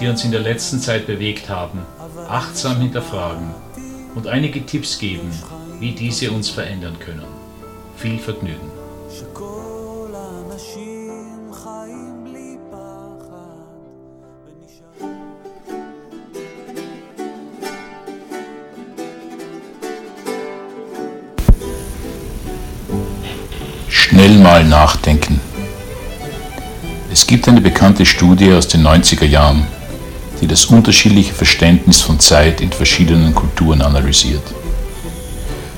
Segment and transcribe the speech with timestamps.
[0.00, 1.80] die uns in der letzten Zeit bewegt haben,
[2.28, 3.54] achtsam hinterfragen
[4.14, 5.30] und einige Tipps geben,
[5.78, 7.24] wie diese uns verändern können.
[7.96, 8.70] Viel Vergnügen!
[23.88, 25.40] Schnell mal nachdenken.
[27.12, 29.66] Es gibt eine bekannte Studie aus den 90er Jahren,
[30.40, 34.42] die das unterschiedliche Verständnis von Zeit in verschiedenen Kulturen analysiert.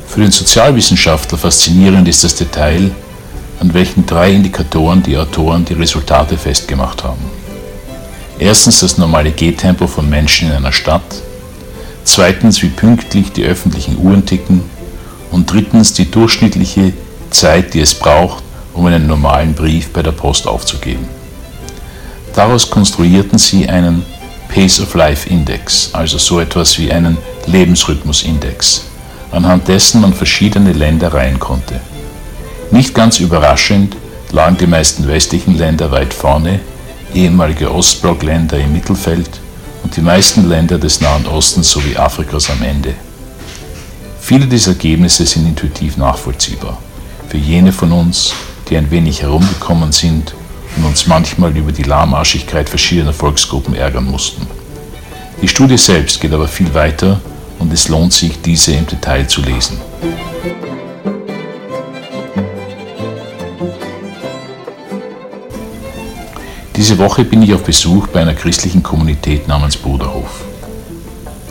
[0.06, 2.91] Für den Sozialwissenschaftler faszinierend ist das Detail,
[3.60, 7.24] an welchen drei Indikatoren die Autoren die Resultate festgemacht haben.
[8.38, 11.22] Erstens das normale Gehtempo von Menschen in einer Stadt,
[12.04, 14.62] zweitens wie pünktlich die öffentlichen Uhren ticken
[15.30, 16.92] und drittens die durchschnittliche
[17.30, 18.42] Zeit, die es braucht,
[18.75, 21.06] um einen normalen Brief bei der Post aufzugeben.
[22.34, 24.04] Daraus konstruierten sie einen
[24.48, 28.84] Pace of Life Index, also so etwas wie einen Lebensrhythmus-Index,
[29.30, 31.80] anhand dessen man verschiedene Länder reihen konnte.
[32.70, 33.96] Nicht ganz überraschend
[34.32, 36.60] lagen die meisten westlichen Länder weit vorne,
[37.14, 39.30] ehemalige Ostblockländer im Mittelfeld
[39.82, 42.94] und die meisten Länder des Nahen Ostens sowie Afrikas am Ende.
[44.20, 46.78] Viele dieser Ergebnisse sind intuitiv nachvollziehbar.
[47.28, 48.34] Für jene von uns,
[48.69, 50.34] die ein wenig herumgekommen sind
[50.78, 54.46] und uns manchmal über die Lahmarschigkeit verschiedener Volksgruppen ärgern mussten.
[55.42, 57.20] Die Studie selbst geht aber viel weiter
[57.58, 59.78] und es lohnt sich, diese im Detail zu lesen.
[66.76, 70.44] Diese Woche bin ich auf Besuch bei einer christlichen Kommunität namens Bruderhof.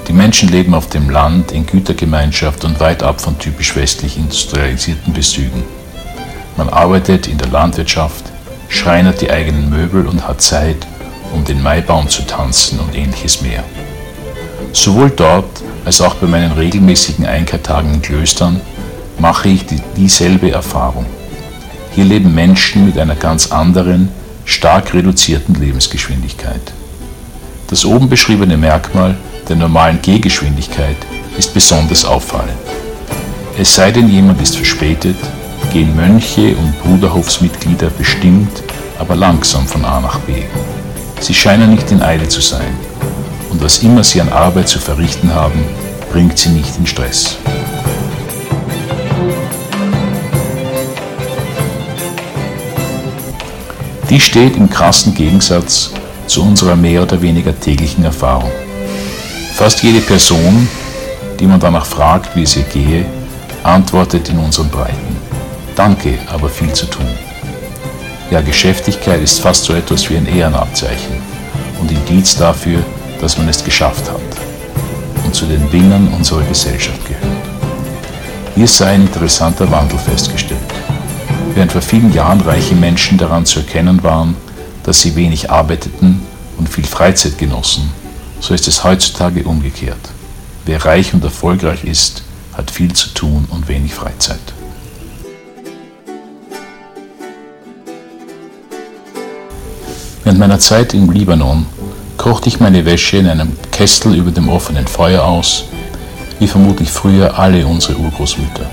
[0.08, 5.12] Die Menschen leben auf dem Land in Gütergemeinschaft und weit ab von typisch westlich industrialisierten
[5.12, 5.64] Bezügen.
[6.56, 8.27] Man arbeitet in der Landwirtschaft,
[8.70, 10.88] schreinert die eigenen Möbel und hat Zeit,
[11.34, 13.64] um den Maibaum zu tanzen und ähnliches mehr.
[14.74, 18.62] Sowohl dort als auch bei meinen regelmäßigen Einkehrtagen in Klöstern
[19.20, 21.06] mache ich die, dieselbe Erfahrung.
[21.96, 24.10] Hier leben Menschen mit einer ganz anderen,
[24.46, 26.74] stark reduzierten Lebensgeschwindigkeit.
[27.68, 29.16] Das oben beschriebene Merkmal
[29.50, 30.98] der normalen Gehgeschwindigkeit
[31.38, 32.52] ist besonders auffallend.
[33.58, 35.18] Es sei denn, jemand ist verspätet,
[35.72, 38.64] gehen Mönche und Bruderhofsmitglieder bestimmt,
[39.00, 40.34] aber langsam von A nach B.
[41.20, 42.76] Sie scheinen nicht in Eile zu sein,
[43.50, 45.64] und was immer sie an Arbeit zu verrichten haben,
[46.12, 47.38] bringt sie nicht in Stress.
[54.10, 55.92] Die steht im krassen Gegensatz
[56.28, 58.52] zu unserer mehr oder weniger täglichen Erfahrung.
[59.56, 60.68] Fast jede Person,
[61.40, 63.06] die man danach fragt, wie es ihr gehe,
[63.64, 65.17] antwortet in unseren Breiten.
[65.78, 67.06] Danke, aber viel zu tun.
[68.32, 71.18] Ja, Geschäftigkeit ist fast so etwas wie ein Ehrenabzeichen
[71.80, 72.80] und Indiz dafür,
[73.22, 74.20] dass man es geschafft hat
[75.24, 77.48] und zu den Dingern unserer Gesellschaft gehört.
[78.56, 80.60] Hier sei ein interessanter Wandel festgestellt.
[81.54, 84.36] Während vor vielen Jahren reiche Menschen daran zu erkennen waren,
[84.82, 86.24] dass sie wenig arbeiteten
[86.58, 87.92] und viel Freizeit genossen,
[88.40, 90.10] so ist es heutzutage umgekehrt.
[90.66, 92.24] Wer reich und erfolgreich ist,
[92.54, 94.57] hat viel zu tun und wenig Freizeit.
[100.28, 101.66] Während meiner Zeit im Libanon
[102.18, 105.64] kochte ich meine Wäsche in einem Kessel über dem offenen Feuer aus,
[106.38, 108.66] wie vermutlich früher alle unsere Urgroßmütter.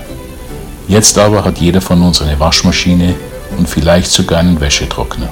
[0.89, 3.15] Jetzt aber hat jeder von uns eine Waschmaschine
[3.57, 5.29] und vielleicht sogar einen Wäschetrockner.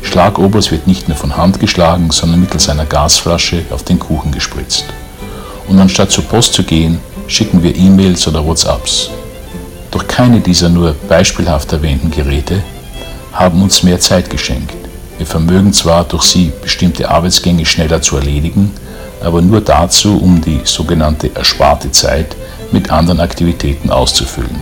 [0.00, 4.86] Schlagobers wird nicht nur von Hand geschlagen, sondern mittels einer Gasflasche auf den Kuchen gespritzt.
[5.68, 9.10] Und anstatt zur Post zu gehen, schicken wir E-Mails oder WhatsApps.
[9.90, 12.62] Doch keine dieser nur beispielhaft erwähnten Geräte
[13.34, 14.81] haben uns mehr Zeit geschenkt.
[15.22, 18.72] Wir vermögen zwar durch sie bestimmte Arbeitsgänge schneller zu erledigen,
[19.22, 22.34] aber nur dazu, um die sogenannte ersparte Zeit
[22.72, 24.60] mit anderen Aktivitäten auszufüllen.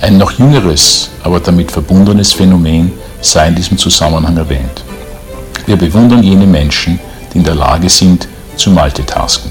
[0.00, 4.82] Ein noch jüngeres, aber damit verbundenes Phänomen sei in diesem Zusammenhang erwähnt.
[5.66, 6.98] Wir bewundern jene Menschen,
[7.34, 9.50] die in der Lage sind, zu multitasken.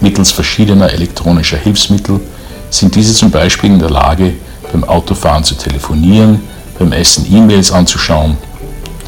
[0.00, 2.20] Mittels verschiedener elektronischer Hilfsmittel
[2.70, 4.34] sind diese zum Beispiel in der Lage,
[4.72, 6.40] beim Autofahren zu telefonieren,
[6.78, 8.36] beim Essen E-Mails anzuschauen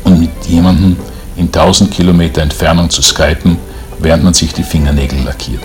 [0.05, 0.97] und mit jemandem
[1.37, 3.57] in 1000 Kilometer Entfernung zu skypen,
[3.99, 5.63] während man sich die Fingernägel lackiert.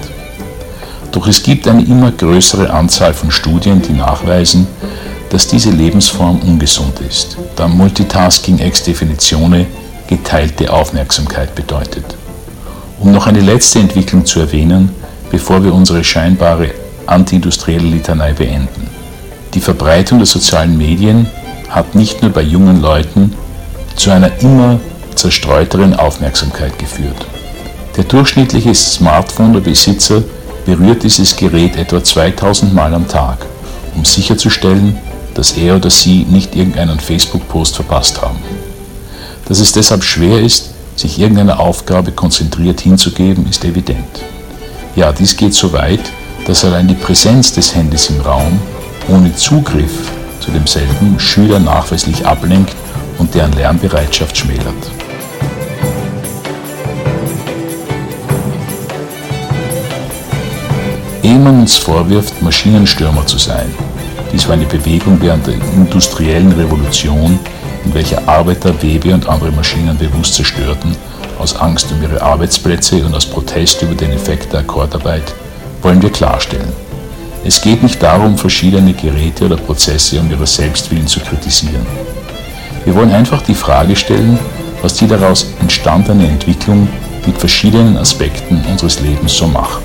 [1.11, 4.67] Doch es gibt eine immer größere Anzahl von Studien, die nachweisen,
[5.29, 9.65] dass diese Lebensform ungesund ist, da Multitasking ex definitione
[10.07, 12.15] geteilte Aufmerksamkeit bedeutet.
[12.99, 14.89] Um noch eine letzte Entwicklung zu erwähnen,
[15.29, 16.71] bevor wir unsere scheinbare
[17.07, 18.89] antiindustrielle Litanei beenden.
[19.53, 21.27] Die Verbreitung der sozialen Medien
[21.69, 23.33] hat nicht nur bei jungen Leuten
[23.95, 24.79] zu einer immer
[25.15, 27.25] zerstreuteren Aufmerksamkeit geführt.
[27.95, 30.23] Der durchschnittliche Smartphone-Besitzer
[30.65, 33.45] berührt dieses Gerät etwa 2000 Mal am Tag,
[33.95, 34.97] um sicherzustellen,
[35.33, 38.37] dass er oder sie nicht irgendeinen Facebook-Post verpasst haben.
[39.47, 44.21] Dass es deshalb schwer ist, sich irgendeiner Aufgabe konzentriert hinzugeben, ist evident.
[44.95, 46.01] Ja, dies geht so weit,
[46.47, 48.59] dass allein die Präsenz des Handys im Raum
[49.09, 52.73] ohne Zugriff zu demselben Schüler nachweislich ablenkt
[53.17, 54.63] und deren Lernbereitschaft schmälert.
[61.21, 63.69] Ehe man uns vorwirft, Maschinenstürmer zu sein,
[64.31, 67.37] dies war eine Bewegung während der industriellen Revolution,
[67.83, 70.95] in welcher Arbeiter Webe und andere Maschinen bewusst zerstörten,
[71.39, 75.33] aus Angst um ihre Arbeitsplätze und aus Protest über den Effekt der Akkordarbeit,
[75.87, 76.73] wollen wir klarstellen.
[77.45, 81.85] Es geht nicht darum, verschiedene Geräte oder Prozesse um ihrer Selbstwillen zu kritisieren.
[82.83, 84.37] Wir wollen einfach die Frage stellen,
[84.81, 86.89] was die daraus entstandene Entwicklung
[87.25, 89.79] mit verschiedenen Aspekten unseres Lebens so macht.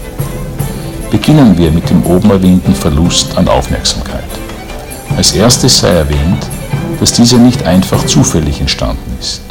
[1.12, 4.24] Beginnen wir mit dem oben erwähnten Verlust an Aufmerksamkeit.
[5.16, 6.44] Als erstes sei erwähnt,
[6.98, 9.42] dass dieser nicht einfach zufällig entstanden ist.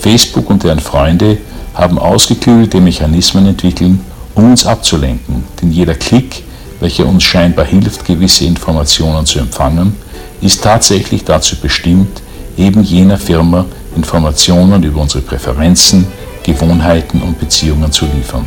[0.00, 1.38] Facebook und deren Freunde
[1.72, 4.00] haben ausgeklügelte Mechanismen entwickelt,
[4.34, 6.44] um uns abzulenken, denn jeder Klick,
[6.80, 9.94] welcher uns scheinbar hilft, gewisse Informationen zu empfangen,
[10.42, 12.20] ist tatsächlich dazu bestimmt,
[12.58, 13.64] eben jener Firma
[13.96, 16.06] Informationen über unsere Präferenzen,
[16.42, 18.46] Gewohnheiten und Beziehungen zu liefern.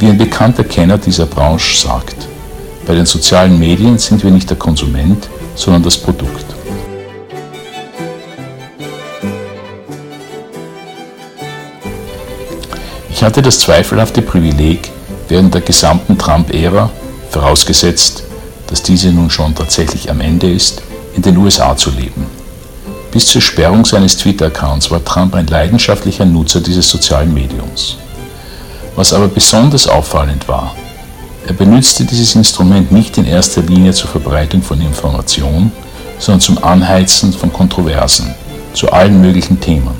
[0.00, 2.16] Wie ein bekannter Kenner dieser Branche sagt,
[2.86, 6.46] bei den sozialen Medien sind wir nicht der Konsument, sondern das Produkt.
[13.10, 14.90] Ich hatte das zweifelhafte Privileg,
[15.30, 16.90] während der gesamten Trump-Ära,
[17.30, 18.24] vorausgesetzt,
[18.66, 20.82] dass diese nun schon tatsächlich am Ende ist,
[21.14, 22.26] in den USA zu leben.
[23.10, 27.96] Bis zur Sperrung seines Twitter-Accounts war Trump ein leidenschaftlicher Nutzer dieses sozialen Mediums.
[28.94, 30.74] Was aber besonders auffallend war,
[31.46, 35.72] er benutzte dieses Instrument nicht in erster Linie zur Verbreitung von Information,
[36.18, 38.34] sondern zum Anheizen von Kontroversen
[38.72, 39.94] zu allen möglichen Themen,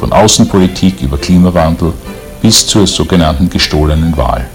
[0.00, 1.92] von Außenpolitik über Klimawandel
[2.40, 4.46] bis zur sogenannten gestohlenen Wahl.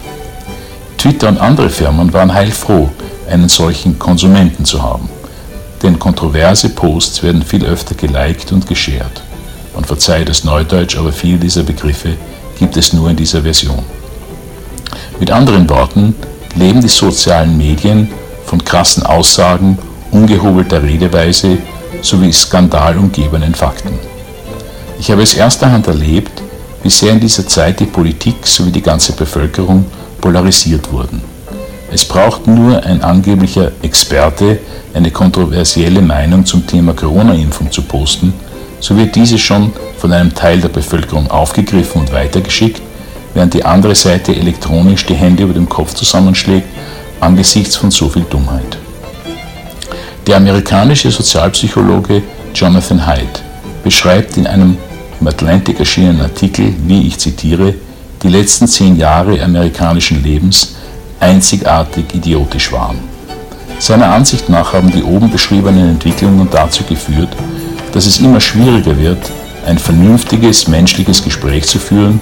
[1.03, 2.89] Twitter und andere Firmen waren heilfroh,
[3.29, 5.09] einen solchen Konsumenten zu haben,
[5.81, 9.21] denn kontroverse Posts werden viel öfter geliked und geshared.
[9.75, 12.15] Man verzeiht das Neudeutsch, aber viele dieser Begriffe
[12.57, 13.83] gibt es nur in dieser Version.
[15.19, 16.15] Mit anderen Worten
[16.55, 18.07] leben die sozialen Medien
[18.45, 19.77] von krassen Aussagen,
[20.11, 21.57] ungehobelter Redeweise
[22.01, 24.00] sowie skandalumgebenen Fakten.
[25.01, 26.41] Ich habe es erster Hand erlebt,
[26.81, 29.83] wie sehr in dieser Zeit die Politik sowie die ganze Bevölkerung
[30.23, 31.21] polarisiert wurden.
[31.91, 34.59] Es braucht nur ein angeblicher Experte,
[34.93, 38.33] eine kontroversielle Meinung zum Thema Corona-Impfung zu posten,
[38.79, 42.81] so wird diese schon von einem Teil der Bevölkerung aufgegriffen und weitergeschickt,
[43.33, 46.67] während die andere Seite elektronisch die Hände über dem Kopf zusammenschlägt
[47.19, 48.77] angesichts von so viel Dummheit.
[50.25, 52.24] Der amerikanische Sozialpsychologe
[52.55, 53.43] Jonathan Haidt
[53.83, 54.77] beschreibt in einem
[55.19, 57.74] im Atlantic erschienenen Artikel, wie ich zitiere,
[58.24, 60.75] die letzten zehn Jahre amerikanischen Lebens
[61.20, 62.98] einzigartig idiotisch waren.
[63.80, 67.30] Seiner Ansicht nach haben die oben beschriebenen Entwicklungen dazu geführt,
[67.92, 69.20] dass es immer schwieriger wird,
[69.68, 72.20] ein vernünftiges menschliches Gespräch zu führen,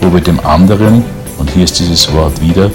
[0.00, 1.04] wo wir dem anderen,
[1.38, 2.70] und hier ist dieses Wort wieder,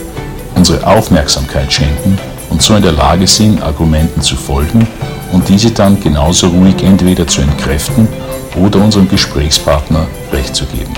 [0.55, 2.17] unsere Aufmerksamkeit schenken
[2.49, 4.87] und so in der Lage sind, Argumenten zu folgen
[5.31, 8.07] und diese dann genauso ruhig entweder zu entkräften
[8.55, 10.93] oder unserem Gesprächspartner Recht zu geben.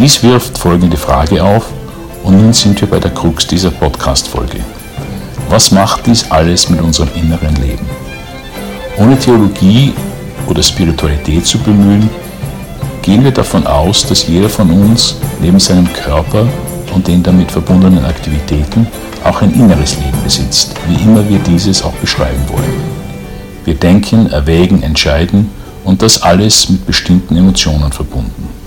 [0.00, 1.66] Dies wirft folgende Frage auf
[2.24, 4.60] und nun sind wir bei der Krux dieser Podcast-Folge.
[5.50, 7.84] Was macht dies alles mit unserem inneren Leben?
[8.96, 9.92] Ohne Theologie
[10.46, 12.08] oder Spiritualität zu bemühen,
[13.02, 16.48] gehen wir davon aus, dass jeder von uns neben seinem Körper
[16.94, 18.86] und den damit verbundenen Aktivitäten
[19.22, 22.80] auch ein inneres Leben besitzt, wie immer wir dieses auch beschreiben wollen.
[23.66, 25.50] Wir denken, erwägen, entscheiden
[25.84, 28.59] und das alles mit bestimmten Emotionen verbunden.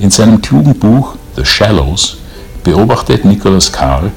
[0.00, 2.18] In seinem klugen Buch The Shallows
[2.62, 4.12] beobachtet Nicholas Carr,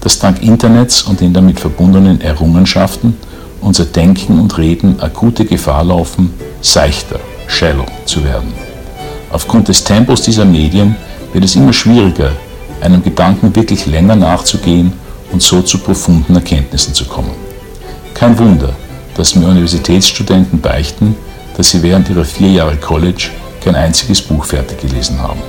[0.00, 3.16] dass dank Internets und den damit verbundenen Errungenschaften
[3.60, 7.18] unser Denken und Reden akute Gefahr laufen, seichter,
[7.48, 8.52] shallow zu werden.
[9.32, 10.94] Aufgrund des Tempos dieser Medien
[11.32, 12.30] wird es immer schwieriger,
[12.80, 14.92] einem Gedanken wirklich länger nachzugehen
[15.32, 17.32] und so zu profunden Erkenntnissen zu kommen.
[18.14, 18.74] Kein Wunder,
[19.16, 21.16] dass mir Universitätsstudenten beichten,
[21.56, 23.30] dass sie während ihrer vier Jahre College
[23.66, 25.40] kein einziges Buch fertig gelesen haben.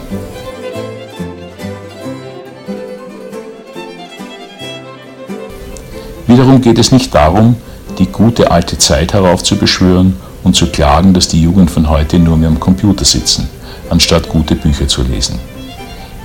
[6.25, 7.55] Wiederum geht es nicht darum,
[7.99, 12.49] die gute alte Zeit heraufzubeschwören und zu klagen, dass die Jugend von heute nur mehr
[12.49, 13.47] am Computer sitzen,
[13.91, 15.37] anstatt gute Bücher zu lesen.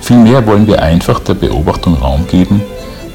[0.01, 2.61] Vielmehr wollen wir einfach der Beobachtung Raum geben,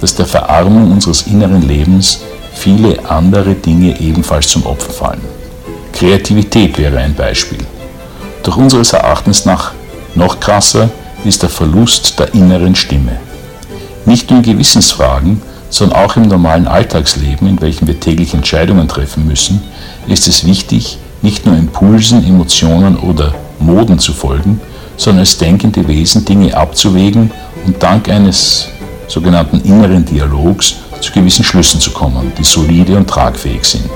[0.00, 2.20] dass der Verarmung unseres inneren Lebens
[2.54, 5.20] viele andere Dinge ebenfalls zum Opfer fallen.
[5.92, 7.58] Kreativität wäre ein Beispiel.
[8.48, 9.72] Doch unseres Erachtens nach
[10.14, 10.88] noch krasser
[11.22, 13.18] ist der Verlust der inneren Stimme.
[14.06, 19.26] Nicht nur in Gewissensfragen, sondern auch im normalen Alltagsleben, in welchem wir täglich Entscheidungen treffen
[19.26, 19.60] müssen,
[20.06, 24.62] ist es wichtig, nicht nur Impulsen, Emotionen oder Moden zu folgen,
[24.96, 27.30] sondern als denkende Wesen Dinge abzuwägen
[27.66, 28.70] und dank eines
[29.08, 33.90] sogenannten inneren Dialogs zu gewissen Schlüssen zu kommen, die solide und tragfähig sind.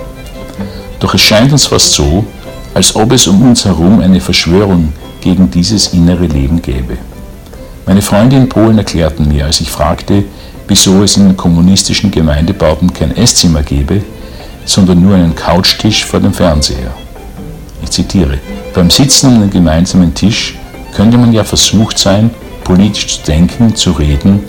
[1.01, 2.27] Doch es scheint uns fast so,
[2.75, 6.97] als ob es um uns herum eine Verschwörung gegen dieses innere Leben gäbe.
[7.87, 10.25] Meine Freunde in Polen erklärten mir, als ich fragte,
[10.69, 14.03] wieso es in kommunistischen Gemeindebauten kein Esszimmer gebe,
[14.65, 16.93] sondern nur einen Couchtisch vor dem Fernseher.
[17.83, 18.39] Ich zitiere,
[18.75, 20.57] beim Sitzen um den gemeinsamen Tisch
[20.95, 22.31] könnte man ja versucht sein,
[22.65, 24.41] politisch zu denken, zu reden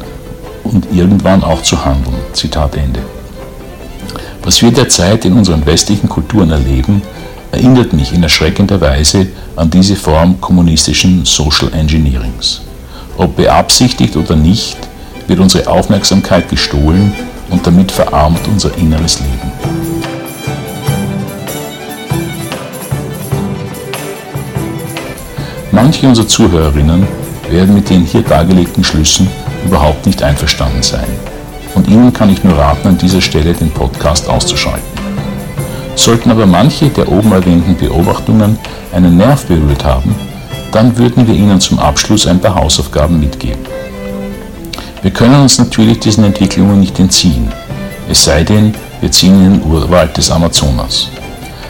[0.63, 2.15] und irgendwann auch zu handeln.
[2.33, 3.01] Zitat Ende.
[4.43, 7.01] Was wir derzeit in unseren westlichen Kulturen erleben,
[7.53, 12.61] erinnert mich in erschreckender Weise an diese Form kommunistischen Social Engineerings.
[13.15, 14.75] Ob beabsichtigt oder nicht,
[15.27, 17.13] wird unsere Aufmerksamkeit gestohlen
[17.51, 19.51] und damit verarmt unser inneres Leben.
[25.71, 27.07] Manche unserer Zuhörerinnen
[27.49, 29.27] werden mit den hier dargelegten Schlüssen
[29.63, 31.07] überhaupt nicht einverstanden sein.
[31.75, 34.92] Und Ihnen kann ich nur raten, an dieser Stelle den Podcast auszuschalten.
[35.95, 38.57] Sollten aber manche der oben erwähnten Beobachtungen
[38.91, 40.15] einen Nerv berührt haben,
[40.71, 43.61] dann würden wir Ihnen zum Abschluss ein paar Hausaufgaben mitgeben.
[45.01, 47.51] Wir können uns natürlich diesen Entwicklungen nicht entziehen,
[48.09, 51.09] es sei denn, wir ziehen in den Urwald des Amazonas.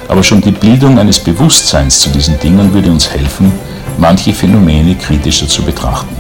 [0.08, 3.52] Aber schon die Bildung eines Bewusstseins zu diesen Dingen würde uns helfen,
[3.98, 6.16] manche Phänomene kritischer zu betrachten.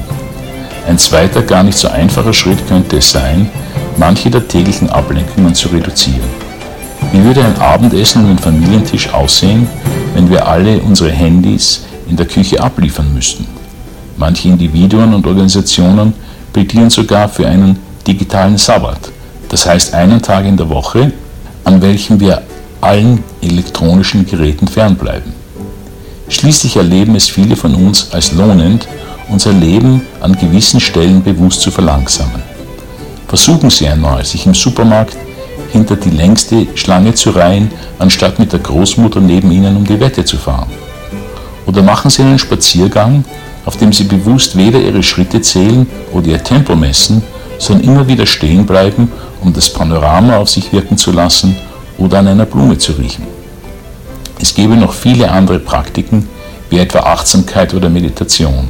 [0.87, 3.49] Ein zweiter, gar nicht so einfacher Schritt könnte es sein,
[3.97, 6.42] manche der täglichen Ablenkungen zu reduzieren.
[7.13, 9.67] Wie würde ein Abendessen um den Familientisch aussehen,
[10.15, 13.45] wenn wir alle unsere Handys in der Küche abliefern müssten?
[14.17, 16.15] Manche Individuen und Organisationen
[16.51, 17.77] plädieren sogar für einen
[18.07, 19.11] digitalen Sabbat,
[19.47, 21.11] das heißt einen Tag in der Woche,
[21.65, 22.41] an welchem wir
[22.81, 25.33] allen elektronischen Geräten fernbleiben.
[26.29, 28.87] Schließlich erleben es viele von uns als lohnend,
[29.29, 32.41] unser Leben an gewissen Stellen bewusst zu verlangsamen.
[33.27, 35.15] Versuchen Sie einmal, sich im Supermarkt
[35.73, 40.23] hinter die längste Schlange zu reihen, anstatt mit der Großmutter neben Ihnen um die Wette
[40.23, 40.69] zu fahren.
[41.65, 43.25] Oder machen Sie einen Spaziergang
[43.65, 47.23] auf dem sie bewusst weder ihre Schritte zählen oder ihr Tempo messen,
[47.57, 49.11] sondern immer wieder stehen bleiben,
[49.41, 51.55] um das Panorama auf sich wirken zu lassen
[51.97, 53.25] oder an einer Blume zu riechen.
[54.39, 56.27] Es gäbe noch viele andere Praktiken,
[56.69, 58.69] wie etwa Achtsamkeit oder Meditation,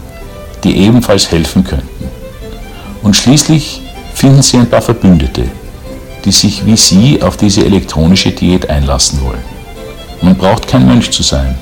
[0.64, 2.10] die ebenfalls helfen könnten.
[3.02, 3.82] Und schließlich
[4.14, 5.44] finden Sie ein paar Verbündete,
[6.26, 9.44] die sich wie Sie auf diese elektronische Diät einlassen wollen.
[10.22, 11.56] Man braucht kein Mönch zu sein,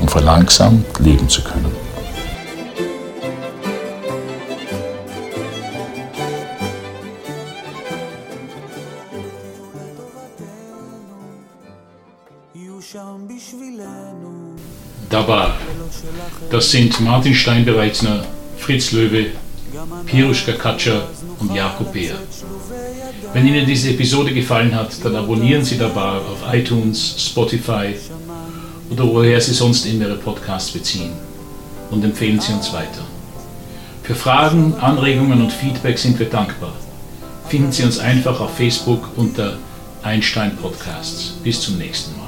[0.00, 1.90] um verlangsamt leben zu können.
[15.08, 15.56] Dabar.
[16.50, 18.24] Das sind Martin Steinbereitner,
[18.58, 19.26] Fritz Löwe,
[20.06, 21.08] Piruschka Katscher
[21.38, 22.14] und Jakob Beer.
[23.32, 27.94] Wenn Ihnen diese Episode gefallen hat, dann abonnieren Sie Dabar auf iTunes, Spotify
[28.90, 31.12] oder woher Sie sonst immer Ihre Podcasts beziehen
[31.90, 33.02] und empfehlen Sie uns weiter.
[34.02, 36.72] Für Fragen, Anregungen und Feedback sind wir dankbar.
[37.48, 39.56] Finden Sie uns einfach auf Facebook unter
[40.02, 41.34] Einstein Podcasts.
[41.44, 42.19] Bis zum nächsten Mal.